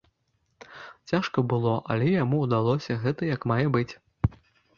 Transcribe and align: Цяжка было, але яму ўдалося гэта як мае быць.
Цяжка 1.11 1.43
было, 1.53 1.73
але 1.97 2.07
яму 2.23 2.41
ўдалося 2.47 2.99
гэта 3.05 3.21
як 3.35 3.47
мае 3.53 3.61
быць. 3.79 3.93